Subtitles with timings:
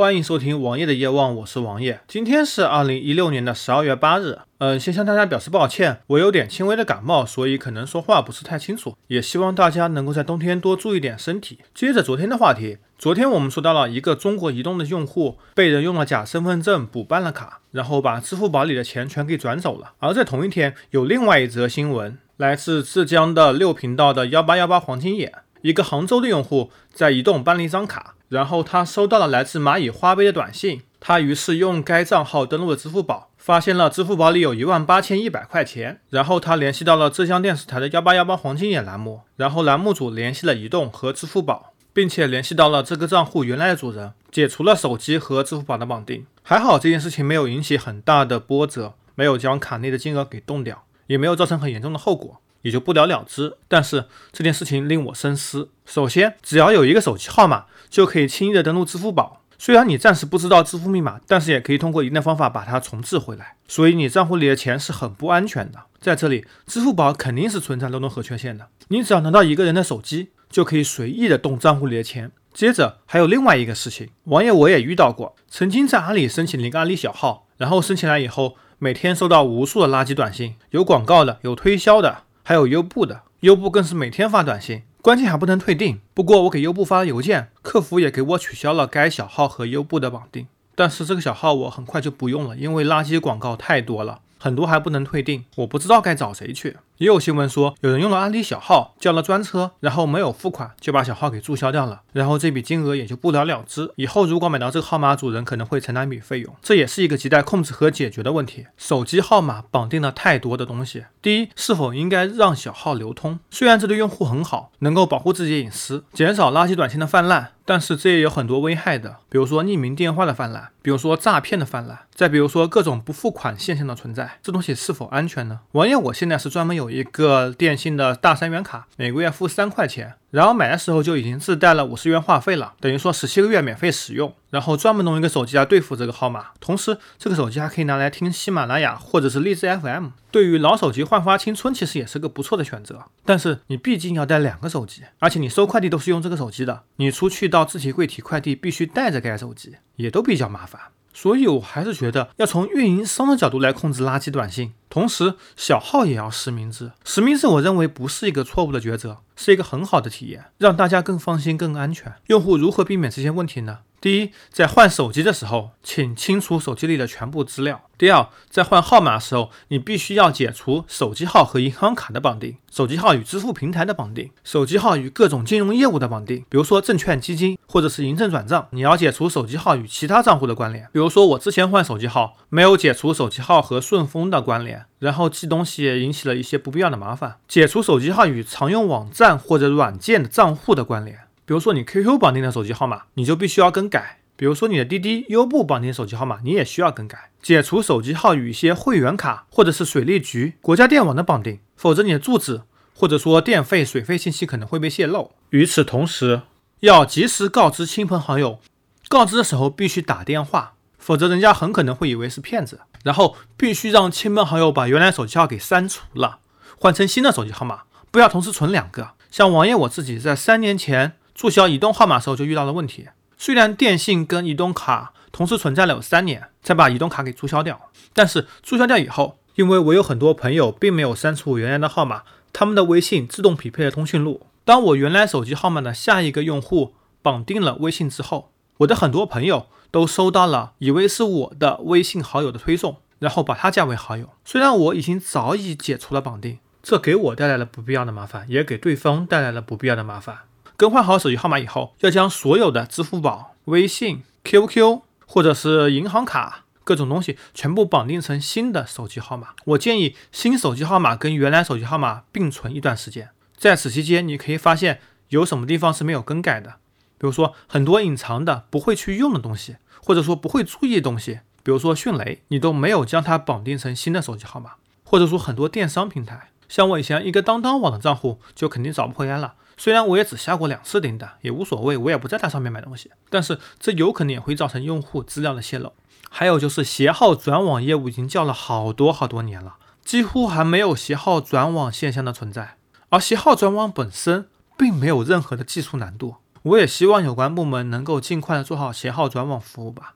[0.00, 2.00] 欢迎收听王爷的夜望，我是王爷。
[2.08, 4.38] 今天是二零一六年的十二月八日。
[4.56, 8.96] 嗯，先向大家表示抱歉，我有点轻微的感冒，所以可能说话不是太清楚。
[9.08, 11.58] 也希望大家能够在冬天多注意点身体。
[11.74, 19.92] 接着昨天的话题，昨天我们说到了一个中国移动的用户被人用了假身份证补办了卡，然后把支付宝里的钱全给转走了。
[19.98, 25.30] 而在同一天，有另外一则新闻，来自浙江的六频道的幺八幺八黄金眼，
[25.60, 28.14] 一个杭州的用户在移动办了一张卡。
[28.30, 36.00] 然后他收到了来自蚂蚁花呗的短信，他于是用该账号登录了支付宝，发现了支付宝里有一万八千一百块钱。
[36.10, 46.24] 然后他联系到了浙江电视台的幺八幺八黄金眼栏目，然后栏目组联系了移动和支付宝，并且联系到了这个账户原来的主人，解除了手机和支付宝的绑定。
[46.42, 52.40] 还好这件事情没有引起很大的波折，没有将卡内的金额给冻掉，也没有造成很严重的后果。
[52.62, 53.56] 也就不了了之。
[53.68, 55.70] 但是这件事情令我深思。
[55.86, 59.42] 首先，只要有一个手机号码，就可以轻易的登录支付宝。
[59.58, 63.56] 虽然你暂时不知道支付密码，但是也可以通过一定的方法把它重置回来。
[63.68, 65.80] 所以你账户里的钱是很不安全的。
[66.00, 68.68] 在这里，支付宝肯定是存在漏洞和缺陷的。
[68.88, 72.32] 你只要拿到一个人的手机，就可以随意的动账户里的钱。
[72.54, 82.22] 接着还有另外一个事情，网友我也遇到过，曾经在阿里申请了一个阿里小号，然后申请来以后，每天收到无数的垃圾短信，有广告的，有推销的。
[82.42, 86.00] 还有优步的，优步更是每天发短信，关键还不能退订。
[86.12, 90.46] 不过我给优步发了邮件，客服也给我取消了该小号和优步的绑定。
[90.74, 94.20] 但是这个小号我很快就不用了，因为垃圾广告太多了。
[94.42, 96.78] 很多还不能退订，我不知道该找谁去。
[96.96, 103.92] 也有新闻说，有人用了阿里小号叫了专车，然后没有付款就把小号给注销掉了，然后这笔金额也就不了了之。
[103.96, 108.66] 以后如果买到这个号码，主人可能会承担一笔费用，这也是一个亟待控制和解决的问题。
[108.78, 113.38] 手机号码绑定了太多的东西，第一，是否应该让小号流通？
[113.50, 117.52] 虽然这对用户很好，能够保护自己隐私，减少垃圾短信的泛滥。
[117.66, 125.60] 但是这也有很多危害的，比如说匿名电话的泛滥，比如说诈骗的泛滥，再比如说各种不付款现象的存在，这东西是否安全呢？
[125.72, 130.14] 网友，我现在是专门有一个电信的大三元卡，每个月付三块钱。
[130.30, 134.32] 然后买的时候就已经自带了五十元话费了，等于说十七个月免费使用。
[134.50, 140.08] 然后专门弄一个手机来对付这个号码，同时这个手机还可以拿来听喜马拉雅或者是荔枝 FM。
[140.32, 143.04] 对于老手机焕发青春，其实也是个不错的选择。
[143.24, 150.80] 但是你毕竟要带两个手机，而且你收快递都是用这个手机的，你出去到自提柜提快递必须带着该手机，也都比较麻烦。
[151.12, 156.90] 所以，我还是觉得要从运营商的角度来控制垃圾短信，同时小号也要实名制。
[157.04, 162.12] 实名制，我认为不是一个错误的抉择，是一个很好的体验，让大家更放心、更安全。
[162.26, 163.78] 用户如何避免这些问题呢？
[164.00, 167.82] 第一，在换手机的时候，请清除手机里的全部资料。
[167.98, 178.68] 第二，在换号码的时候，你必须要解除手机号和银行卡的绑定，手机号与支付平台的绑定，手机号与各种金融业务的绑定，比如说证券、基金或者是银证转账。
[178.70, 187.36] 你要解除手机号与其他账户的关联，比如说我之前换手机号没有解除手机号和顺丰的关联，然后寄东西也引起了一些不必要的麻烦。
[187.46, 191.18] 解除手机号与常用网站或者软件的账户的关联。
[191.50, 197.32] 比如说你 QQ 绑定的手机号码，你就必须要更改；比如说你的滴滴、优步绑定手机号码，你也需要更改。
[197.42, 202.62] 解除手机号与一些会员卡或者是水利局、国家电网的绑定，否则你的住址
[202.94, 205.32] 或者说电费、水费信息可能会被泄露。
[205.48, 206.42] 与此同时，
[206.82, 208.60] 要及时告知亲朋好友，
[209.08, 212.82] 告知的时候必须打电话，否则人家很可能会以为是骗子。
[213.02, 216.38] 然后必须让亲朋好友把原来手机号给删除了，
[216.78, 217.80] 换成新的手机号码，
[218.12, 219.14] 不要同时存两个。
[219.32, 221.16] 像王爷我自己在三年前。
[221.40, 223.08] 注销移动号码时候就遇到了问题，
[223.38, 234.42] 虽然电信跟移动卡同时存在了有三年才把移动卡给注销掉，但是注销掉以后，因为我有很多朋友并没有删除我原来的号码，他们的微信自动匹配了通讯录。
[234.66, 236.92] 当我原来手机号码的下一个用户
[237.22, 244.28] 绑定了微信之后，我的很多朋友都收到了以为是我的微信好友的推送，然后把他加为好友。
[244.44, 250.40] 虽然我已经早已解除了绑定，这给我带来了不必要的麻烦，也给对方带来了不必要的麻烦。
[250.80, 259.48] 更换好手机号码以后，要将所有的支付宝、微信、QQ 或者是银行卡各种东西全部绑定成新的手机号码。
[259.66, 263.28] 我建议新手机号码跟原来手机号码并存一段时间，
[263.58, 266.76] 在此期间，你可以发现有什么地方是没有更改的，
[267.18, 279.56] 比如说很多隐藏的不会去用的东西，或者说不会注意的东西，比如说迅雷，你都没有将它绑定成新的手机号码，或者说很多电商平台，像我以前一个当当网的账户就肯定找不回来了。
[279.82, 283.10] 虽然我也只下过两次订单，也无所谓，我也不在它上面买东西。
[283.30, 285.94] 但是这有可能也会造成用户资料的泄露。
[286.28, 292.76] 还有就是携号转网业务已经叫了好多好多年了，几乎还没有携号转网现象的存在。
[293.08, 300.12] 而携号转网本身并没有任何的技术难度，我也希望有关部门能够尽快的做好携号转网服务吧。